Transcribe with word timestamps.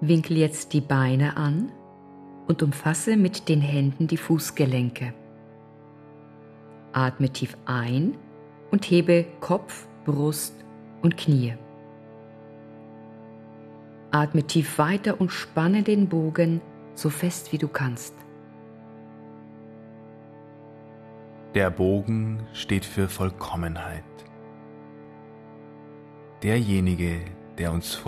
Winkel 0.00 0.38
jetzt 0.38 0.72
die 0.72 0.80
Beine 0.80 1.36
an 1.36 1.72
und 2.48 2.62
umfasse 2.62 3.16
mit 3.16 3.48
den 3.48 3.60
Händen 3.60 4.06
die 4.06 4.16
Fußgelenke. 4.16 5.12
Atme 6.92 7.30
tief 7.30 7.56
ein 7.66 8.16
und 8.70 8.90
hebe 8.90 9.26
Kopf, 9.40 9.86
Brust 10.04 10.54
und 11.02 11.16
Knie. 11.16 11.54
Atme 14.10 14.42
tief 14.42 14.78
weiter 14.78 15.20
und 15.20 15.30
spanne 15.30 15.82
den 15.82 16.08
Bogen 16.08 16.60
so 16.94 17.10
fest 17.10 17.52
wie 17.52 17.58
du 17.58 17.68
kannst. 17.68 18.14
Der 21.54 21.70
Bogen 21.70 22.46
steht 22.52 22.84
für 22.84 23.08
Vollkommenheit. 23.08 24.04
Derjenige, 26.42 27.20
der 27.58 27.72
uns 27.72 27.94